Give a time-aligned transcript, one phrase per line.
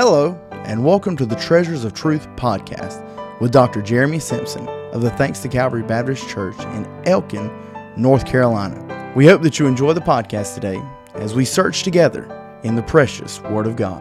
[0.00, 3.02] Hello, and welcome to the Treasures of Truth podcast
[3.40, 3.82] with Dr.
[3.82, 7.50] Jeremy Simpson of the Thanks to Calvary Baptist Church in Elkin,
[7.96, 9.12] North Carolina.
[9.16, 10.80] We hope that you enjoy the podcast today
[11.14, 12.30] as we search together
[12.62, 14.00] in the precious Word of God.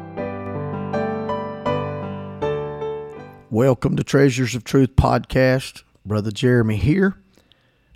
[3.50, 5.82] Welcome to Treasures of Truth podcast.
[6.06, 7.16] Brother Jeremy here.
[7.40, 7.42] I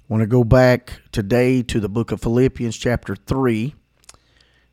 [0.07, 3.75] want to go back today to the book of Philippians, chapter 3.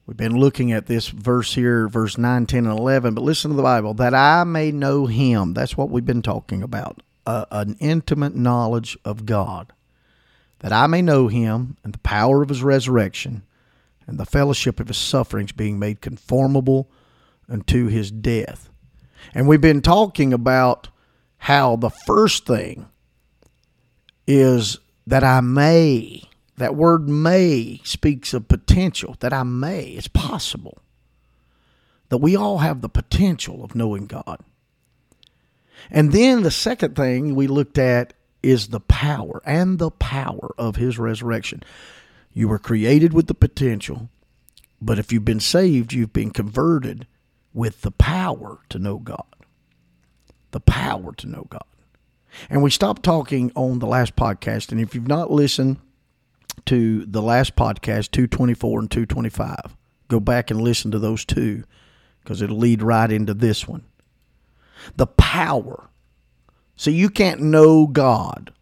[0.09, 3.57] We've been looking at this verse here, verse 9, 10, and 11, but listen to
[3.59, 5.53] the Bible that I may know him.
[5.53, 9.71] That's what we've been talking about uh, an intimate knowledge of God.
[10.61, 13.43] That I may know him and the power of his resurrection
[14.07, 16.89] and the fellowship of his sufferings, being made conformable
[17.47, 18.71] unto his death.
[19.35, 20.89] And we've been talking about
[21.37, 22.89] how the first thing
[24.27, 26.23] is that I may
[26.59, 30.79] that word may speaks of potential, that I may, it's possible.
[32.09, 34.41] That we all have the potential of knowing God.
[35.91, 40.77] And then the second thing we looked at is the power and the power of
[40.77, 41.63] his resurrection.
[42.33, 44.09] You were created with the potential,
[44.81, 47.07] but if you've been saved, you've been converted
[47.53, 49.25] with the power to know God.
[50.51, 51.65] The power to know God.
[52.49, 54.71] And we stopped talking on the last podcast.
[54.71, 55.79] And if you've not listened,
[56.69, 59.75] to the last podcast, 224 and 225.
[60.09, 61.65] Go back and listen to those two
[62.23, 63.85] because it'll lead right into this one.
[64.97, 65.89] The power.
[66.77, 68.53] So you can't know God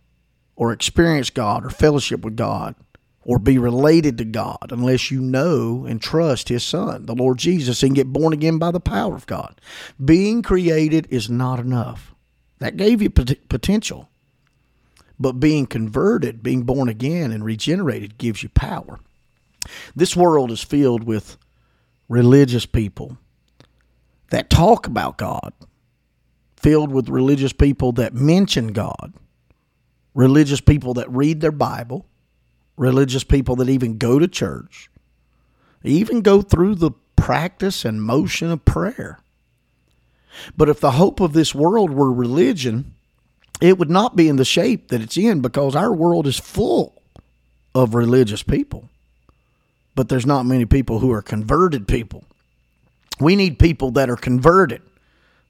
[0.54, 2.76] or experience God or fellowship with God
[3.24, 7.82] or be related to God unless you know and trust His Son, the Lord Jesus,
[7.82, 9.60] and get born again by the power of God.
[10.02, 12.14] Being created is not enough.
[12.60, 14.08] That gave you potential.
[15.18, 19.00] But being converted, being born again and regenerated gives you power.
[19.94, 21.36] This world is filled with
[22.08, 23.16] religious people
[24.30, 25.52] that talk about God,
[26.56, 29.14] filled with religious people that mention God,
[30.14, 32.06] religious people that read their Bible,
[32.76, 34.90] religious people that even go to church,
[35.82, 39.20] even go through the practice and motion of prayer.
[40.56, 42.95] But if the hope of this world were religion,
[43.60, 47.00] it would not be in the shape that it's in because our world is full
[47.74, 48.88] of religious people.
[49.94, 52.24] But there's not many people who are converted people.
[53.18, 54.82] We need people that are converted,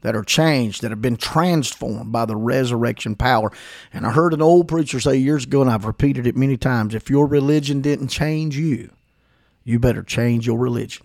[0.03, 3.51] that are changed, that have been transformed by the resurrection power.
[3.93, 6.95] And I heard an old preacher say years ago, and I've repeated it many times
[6.95, 8.91] if your religion didn't change you,
[9.65, 11.05] you better change your religion.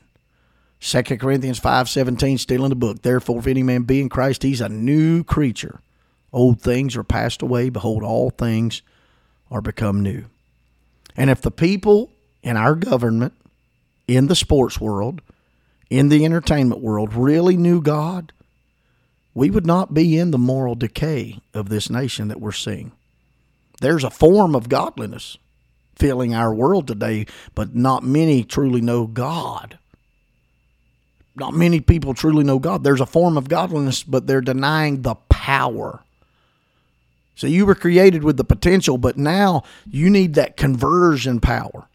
[0.82, 3.02] 2 Corinthians 5:17 still in the book.
[3.02, 5.80] Therefore if any man be in Christ, he's a new creature.
[6.34, 7.70] Old things are passed away.
[7.70, 8.82] Behold, all things
[9.50, 10.26] are become new.
[11.16, 12.12] And if the people
[12.42, 13.34] in our government,
[14.08, 15.22] in the sports world,
[15.90, 18.32] in the entertainment world really knew God,
[19.34, 22.92] we would not be in the moral decay of this nation that we're seeing.
[23.82, 25.38] There's a form of godliness
[25.96, 27.26] filling our world today,
[27.56, 29.78] but not many truly know God.
[31.36, 32.84] Not many people truly know God.
[32.84, 36.04] There's a form of godliness, but they're denying the power
[37.42, 41.90] so you were created with the potential, but now you need that conversion power.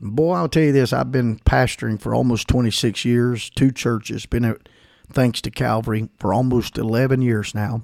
[0.00, 4.46] boy, I'll tell you this I've been pastoring for almost 26 years, two churches, been
[4.46, 4.66] at
[5.12, 7.82] Thanks to Calvary for almost 11 years now.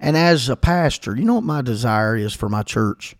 [0.00, 3.14] And as a pastor, you know what my desire is for my church?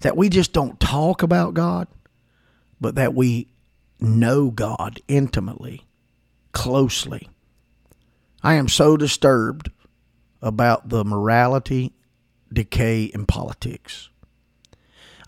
[0.00, 1.88] That we just don't talk about God,
[2.80, 3.48] but that we
[4.00, 5.84] know God intimately,
[6.52, 7.28] closely.
[8.42, 9.70] I am so disturbed
[10.42, 11.92] about the morality
[12.52, 14.08] decay in politics.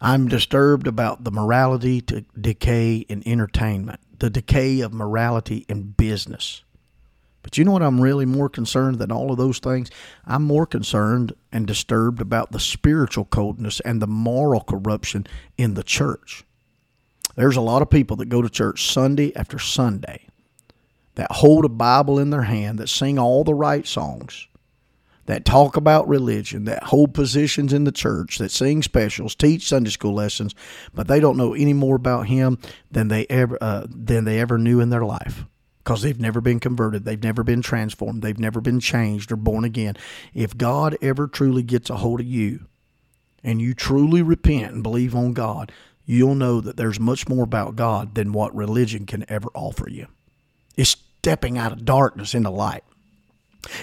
[0.00, 6.62] I'm disturbed about the morality to decay in entertainment, the decay of morality in business.
[7.42, 7.82] But you know what?
[7.82, 9.91] I'm really more concerned than all of those things.
[10.26, 15.83] I'm more concerned and disturbed about the spiritual coldness and the moral corruption in the
[15.83, 16.44] church.
[17.36, 20.27] There's a lot of people that go to church Sunday after Sunday
[21.15, 24.47] that hold a Bible in their hand, that sing all the right songs,
[25.28, 29.91] that talk about religion, that hold positions in the church, that sing specials, teach Sunday
[29.91, 30.54] school lessons,
[30.95, 32.59] but they don't know any more about Him
[32.91, 35.45] than they ever uh, than they ever knew in their life
[35.84, 39.65] because they've never been converted, they've never been transformed, they've never been changed or born
[39.65, 39.97] again.
[40.33, 42.66] If God ever truly gets a hold of you,
[43.45, 45.71] and you truly repent and believe on God,
[46.07, 50.07] you'll know that there's much more about God than what religion can ever offer you.
[50.74, 52.84] It's stepping out of darkness into light.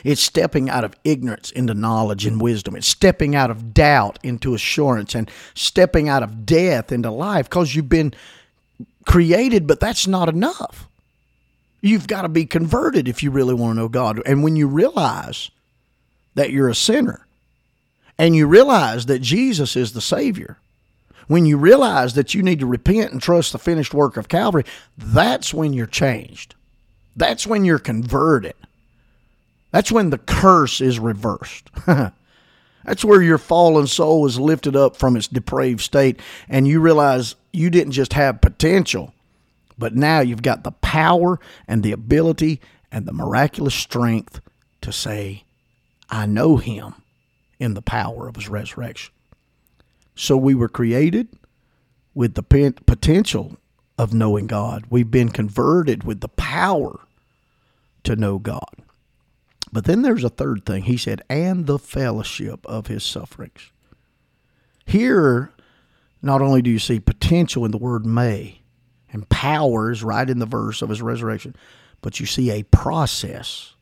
[0.03, 2.75] It's stepping out of ignorance into knowledge and wisdom.
[2.75, 7.75] It's stepping out of doubt into assurance and stepping out of death into life because
[7.75, 8.13] you've been
[9.05, 10.87] created, but that's not enough.
[11.81, 14.21] You've got to be converted if you really want to know God.
[14.25, 15.51] And when you realize
[16.33, 17.25] that you're a sinner
[18.17, 20.57] and you realize that Jesus is the Savior,
[21.27, 24.65] when you realize that you need to repent and trust the finished work of Calvary,
[24.97, 26.55] that's when you're changed.
[27.15, 28.55] That's when you're converted.
[29.75, 31.69] That's when the curse is reversed.
[31.85, 37.35] That's where your fallen soul is lifted up from its depraved state, and you realize
[37.51, 39.13] you didn't just have potential,
[39.77, 44.39] but now you've got the power and the ability and the miraculous strength
[44.79, 45.43] to say,
[46.09, 46.93] I know him
[47.59, 49.13] in the power of his resurrection.
[50.15, 51.27] So we were created
[52.13, 53.57] with the potential
[53.97, 54.85] of knowing God.
[54.89, 57.01] We've been converted with the power
[58.05, 58.71] to know God.
[59.75, 60.83] But then there's a third thing.
[60.83, 63.71] He said, and the fellowship of his sufferings.
[64.85, 65.51] Here,
[66.21, 68.61] not only do you see potential in the word may,
[69.11, 71.57] and power is right in the verse of his resurrection,
[72.01, 73.73] but you see a process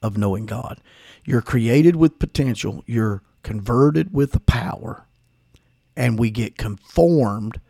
[0.00, 0.78] of knowing God.
[1.24, 5.06] You're created with potential, you're converted with the power,
[5.96, 7.60] and we get conformed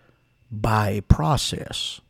[0.50, 2.02] by a process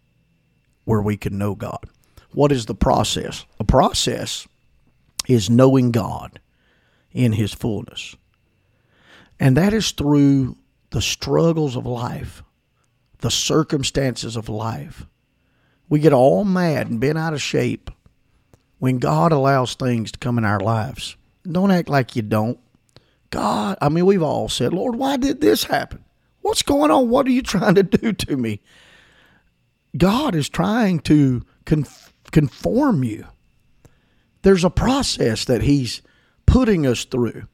[0.85, 1.85] where we can know God.
[2.33, 3.45] What is the process?
[3.61, 4.49] A process
[5.27, 6.41] is knowing God
[7.13, 8.17] in His fullness.
[9.41, 10.57] And that is through
[10.91, 12.43] the struggles of life,
[13.19, 15.07] the circumstances of life.
[15.89, 17.91] We get all mad and bent out of shape
[18.79, 21.17] when God allows things to come in our lives.
[21.51, 22.59] Don't act like you don't.
[23.31, 26.05] God, I mean, we've all said, Lord, why did this happen?
[26.43, 27.09] What's going on?
[27.09, 28.61] What are you trying to do to me?
[29.97, 31.43] God is trying to
[32.31, 33.27] conform you
[34.45, 36.03] there's a process that He's
[36.47, 37.49] putting us through.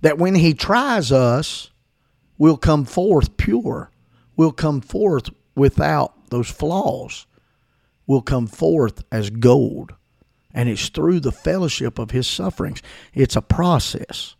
[0.00, 1.70] That when He tries us,
[2.38, 3.90] we'll come forth pure.
[4.36, 7.26] We'll come forth without those flaws.
[8.06, 9.94] We'll come forth as gold.
[10.54, 12.82] And it's through the fellowship of His sufferings.
[13.12, 14.34] It's a process.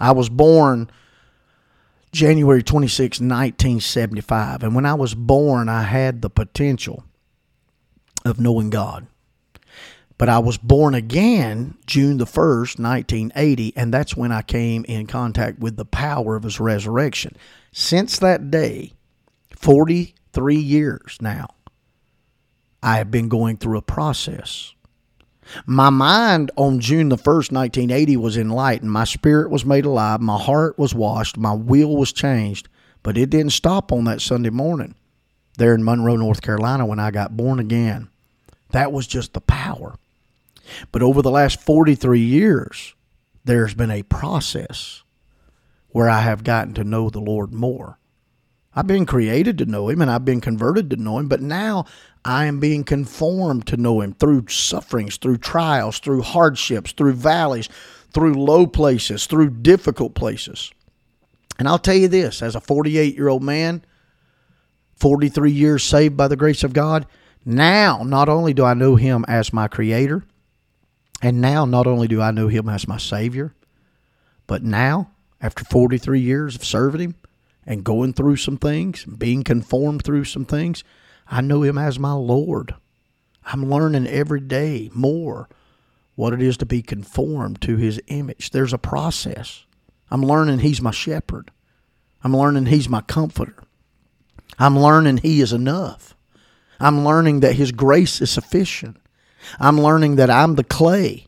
[0.00, 0.90] I was born
[2.12, 4.64] January 26, 1975.
[4.64, 7.04] And when I was born, I had the potential
[8.24, 9.06] of knowing God.
[10.20, 15.06] But I was born again June the 1st, 1980, and that's when I came in
[15.06, 17.38] contact with the power of his resurrection.
[17.72, 18.92] Since that day,
[19.56, 21.48] 43 years now,
[22.82, 24.74] I have been going through a process.
[25.64, 28.92] My mind on June the 1st, 1980 was enlightened.
[28.92, 30.20] My spirit was made alive.
[30.20, 31.38] My heart was washed.
[31.38, 32.68] My will was changed.
[33.02, 34.96] But it didn't stop on that Sunday morning
[35.56, 38.10] there in Monroe, North Carolina when I got born again.
[38.72, 39.94] That was just the power.
[40.92, 42.94] But over the last 43 years,
[43.44, 45.02] there's been a process
[45.88, 47.98] where I have gotten to know the Lord more.
[48.74, 51.86] I've been created to know Him and I've been converted to know Him, but now
[52.24, 57.68] I am being conformed to know Him through sufferings, through trials, through hardships, through valleys,
[58.12, 60.70] through low places, through difficult places.
[61.58, 63.84] And I'll tell you this as a 48 year old man,
[64.96, 67.06] 43 years saved by the grace of God,
[67.44, 70.24] now not only do I know Him as my Creator,
[71.22, 73.54] and now, not only do I know him as my Savior,
[74.46, 77.14] but now, after 43 years of serving him
[77.66, 80.82] and going through some things, being conformed through some things,
[81.28, 82.74] I know him as my Lord.
[83.44, 85.48] I'm learning every day more
[86.14, 88.50] what it is to be conformed to his image.
[88.50, 89.64] There's a process.
[90.10, 91.50] I'm learning he's my shepherd.
[92.22, 93.62] I'm learning he's my comforter.
[94.58, 96.14] I'm learning he is enough.
[96.78, 98.96] I'm learning that his grace is sufficient.
[99.58, 101.26] I'm learning that I'm the clay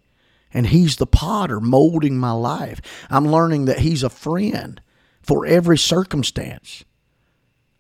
[0.55, 2.81] and He's the potter molding my life.
[3.11, 4.81] I'm learning that He's a friend
[5.23, 6.85] for every circumstance.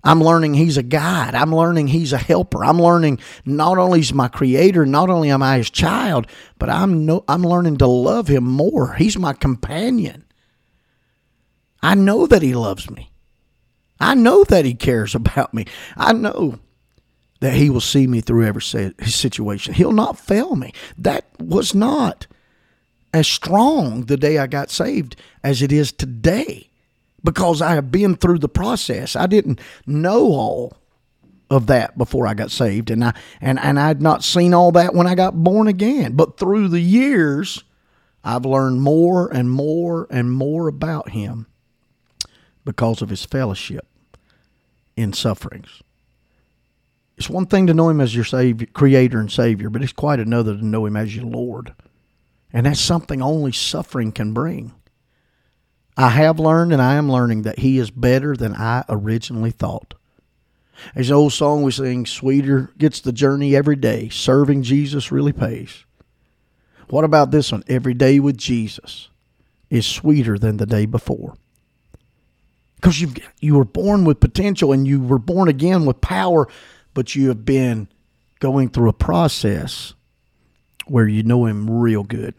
[0.04, 1.34] I'm learning He's a guide.
[1.34, 2.64] I'm learning He's a helper.
[2.64, 6.26] I'm learning not only He's my creator, not only am I His child,
[6.58, 8.94] but I'm, no, I'm learning to love Him more.
[8.94, 10.24] He's my companion.
[11.82, 13.10] I know that He loves me.
[14.00, 15.66] I know that He cares about me.
[15.96, 16.58] I know
[17.42, 19.74] that he will see me through every situation.
[19.74, 20.72] He'll not fail me.
[20.96, 22.28] That was not
[23.12, 26.70] as strong the day I got saved as it is today
[27.24, 29.16] because I have been through the process.
[29.16, 30.76] I didn't know all
[31.50, 34.94] of that before I got saved and I and and I'd not seen all that
[34.94, 36.12] when I got born again.
[36.12, 37.64] But through the years
[38.22, 41.46] I've learned more and more and more about him
[42.64, 43.88] because of his fellowship
[44.96, 45.82] in sufferings.
[47.22, 50.18] It's one thing to know Him as your Savior, Creator and Savior, but it's quite
[50.18, 51.72] another to know Him as your Lord.
[52.52, 54.72] And that's something only suffering can bring.
[55.96, 59.94] I have learned and I am learning that He is better than I originally thought.
[60.96, 64.08] An old song we sing, Sweeter gets the journey every day.
[64.08, 65.84] Serving Jesus really pays.
[66.88, 67.62] What about this one?
[67.68, 69.10] Every day with Jesus
[69.70, 71.36] is sweeter than the day before.
[72.74, 76.48] Because you you were born with potential and you were born again with power,
[76.94, 77.88] but you have been
[78.40, 79.94] going through a process
[80.86, 82.34] where you know him real good.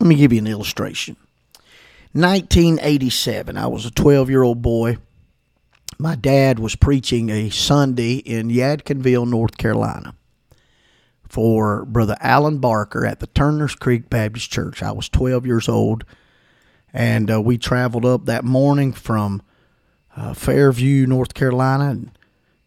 [0.00, 1.16] Let me give you an illustration.
[2.12, 4.98] 1987, I was a 12 year old boy.
[5.98, 10.14] My dad was preaching a Sunday in Yadkinville, North Carolina
[11.28, 14.82] for Brother Alan Barker at the Turners Creek Baptist Church.
[14.82, 16.04] I was 12 years old,
[16.92, 19.42] and uh, we traveled up that morning from
[20.16, 22.18] uh, Fairview, North Carolina, and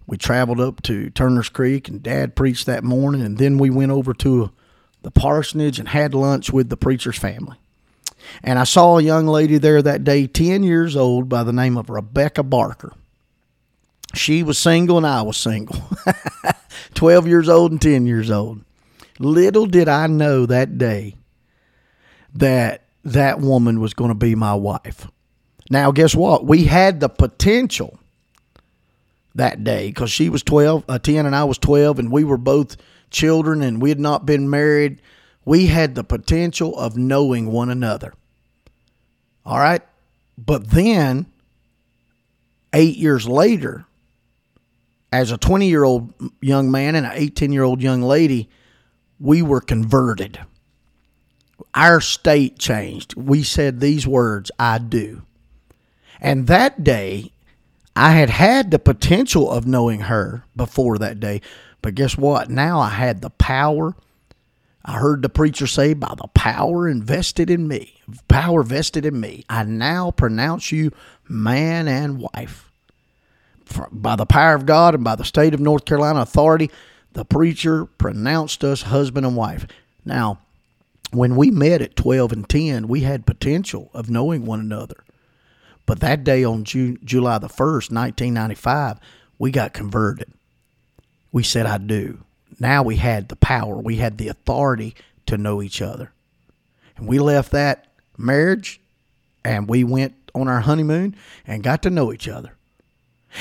[0.09, 3.91] we traveled up to Turners Creek, and Dad preached that morning, and then we went
[3.91, 4.51] over to
[5.03, 7.57] the parsonage and had lunch with the preacher's family.
[8.41, 11.77] And I saw a young lady there that day, 10 years old, by the name
[11.77, 12.93] of Rebecca Barker.
[14.15, 15.79] She was single and I was single.
[16.95, 18.61] 12 years old and 10 years old.
[19.19, 21.15] Little did I know that day
[22.33, 25.07] that that woman was going to be my wife.
[25.69, 26.45] Now, guess what?
[26.45, 27.99] We had the potential
[29.35, 32.37] that day because she was 12, uh, 10, and I was 12, and we were
[32.37, 32.77] both
[33.11, 35.01] children and we had not been married.
[35.45, 38.13] We had the potential of knowing one another.
[39.45, 39.81] All right.
[40.37, 41.25] But then,
[42.73, 43.85] eight years later,
[45.11, 48.49] as a 20 year old young man and an 18 year old young lady,
[49.19, 50.39] we were converted.
[51.73, 53.15] Our state changed.
[53.15, 55.23] We said these words, I do.
[56.21, 57.31] And that day,
[57.99, 61.41] I had had the potential of knowing her before that day.
[61.81, 62.49] But guess what?
[62.49, 63.95] Now I had the power.
[64.85, 67.95] I heard the preacher say, by the power invested in me,
[68.29, 70.91] power vested in me, I now pronounce you
[71.27, 72.69] man and wife
[73.91, 76.71] by the power of God and by the state of North Carolina authority,
[77.13, 79.67] the preacher pronounced us husband and wife.
[80.05, 80.39] Now,
[81.11, 85.03] when we met at 12 and 10, we had potential of knowing one another.
[85.89, 88.99] But that day on June, July the 1st, 1995,
[89.39, 90.31] we got converted.
[91.31, 92.19] We said, I do.
[92.59, 94.93] Now we had the power, we had the authority
[95.25, 96.11] to know each other.
[96.95, 97.87] And we left that
[98.19, 98.79] marriage
[99.43, 101.15] and we went on our honeymoon
[101.47, 102.53] and got to know each other.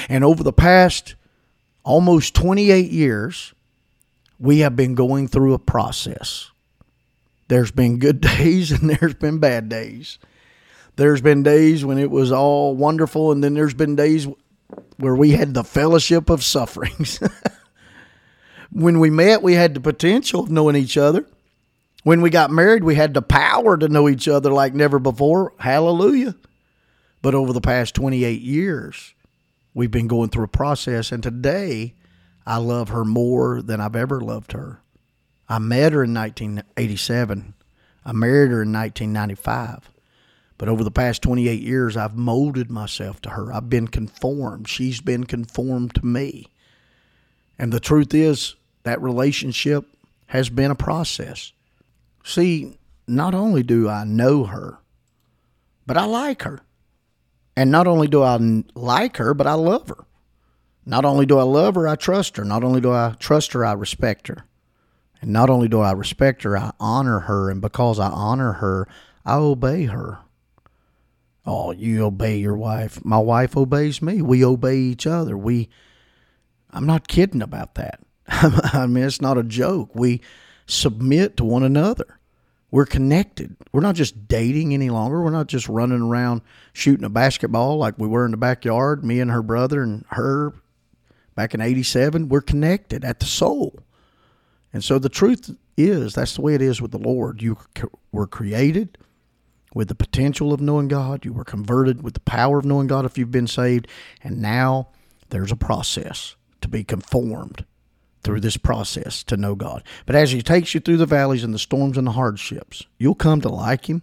[0.08, 1.16] And over the past
[1.84, 3.52] almost 28 years,
[4.40, 6.50] we have been going through a process.
[7.48, 10.18] There's been good days and there's been bad days.
[10.98, 14.26] There's been days when it was all wonderful, and then there's been days
[14.96, 17.20] where we had the fellowship of sufferings.
[18.72, 21.24] when we met, we had the potential of knowing each other.
[22.02, 25.52] When we got married, we had the power to know each other like never before.
[25.60, 26.34] Hallelujah.
[27.22, 29.14] But over the past 28 years,
[29.74, 31.94] we've been going through a process, and today
[32.44, 34.82] I love her more than I've ever loved her.
[35.48, 37.54] I met her in 1987.
[38.04, 39.92] I married her in 1995.
[40.58, 43.52] But over the past 28 years, I've molded myself to her.
[43.52, 44.68] I've been conformed.
[44.68, 46.48] She's been conformed to me.
[47.58, 49.86] And the truth is, that relationship
[50.26, 51.52] has been a process.
[52.24, 54.78] See, not only do I know her,
[55.86, 56.60] but I like her.
[57.56, 58.38] And not only do I
[58.74, 60.04] like her, but I love her.
[60.84, 62.44] Not only do I love her, I trust her.
[62.44, 64.44] Not only do I trust her, I respect her.
[65.20, 67.50] And not only do I respect her, I honor her.
[67.50, 68.88] And because I honor her,
[69.26, 70.18] I obey her.
[71.50, 73.02] Oh, you obey your wife.
[73.06, 74.20] My wife obeys me.
[74.20, 75.34] We obey each other.
[75.34, 75.70] We,
[76.70, 78.00] I'm not kidding about that.
[78.28, 79.94] I mean, it's not a joke.
[79.94, 80.20] We
[80.66, 82.20] submit to one another.
[82.70, 83.56] We're connected.
[83.72, 85.22] We're not just dating any longer.
[85.22, 86.42] We're not just running around
[86.74, 90.52] shooting a basketball like we were in the backyard, me and her brother and her
[91.34, 92.28] back in 87.
[92.28, 93.80] We're connected at the soul.
[94.74, 97.40] And so the truth is, that's the way it is with the Lord.
[97.40, 97.56] You
[98.12, 98.98] were created
[99.74, 103.04] with the potential of knowing God, you were converted with the power of knowing God
[103.04, 103.86] if you've been saved,
[104.22, 104.88] and now
[105.30, 107.64] there's a process to be conformed
[108.22, 109.82] through this process to know God.
[110.06, 113.14] But as He takes you through the valleys and the storms and the hardships, you'll
[113.14, 114.02] come to like Him.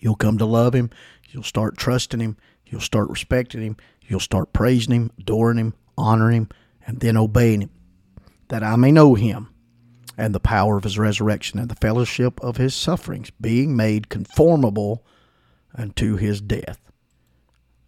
[0.00, 0.90] You'll come to love Him.
[1.30, 2.36] You'll start trusting Him.
[2.66, 3.76] You'll start respecting Him.
[4.06, 6.48] You'll start praising Him, adoring Him, honoring Him,
[6.86, 7.70] and then obeying Him,
[8.48, 9.51] that I may know Him
[10.22, 15.04] and the power of His resurrection and the fellowship of His sufferings, being made conformable
[15.74, 16.78] unto His death.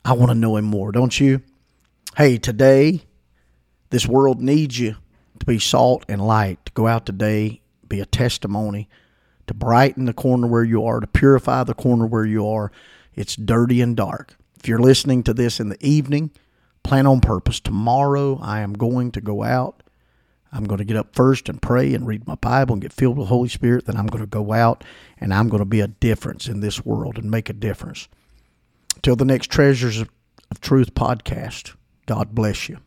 [0.05, 1.43] I want to know Him more, don't you?
[2.17, 3.03] Hey, today,
[3.91, 4.97] this world needs you
[5.39, 8.89] to be salt and light, to go out today, be a testimony,
[9.47, 12.73] to brighten the corner where you are, to purify the corner where you are.
[13.15, 14.37] It's dirty and dark.
[14.59, 16.33] If you're listening to this in the evening,
[16.83, 17.61] plan on purpose.
[17.61, 19.84] Tomorrow I am going to go out.
[20.55, 23.19] I'm going to get up first and pray and read my Bible and get filled
[23.19, 23.87] with the Holy Spirit.
[23.87, 24.85] Then I'm going to go out
[25.19, 28.09] and I'm going to be a difference in this world and make a difference.
[29.03, 31.75] Till the next Treasures of Truth podcast,
[32.07, 32.79] God bless you.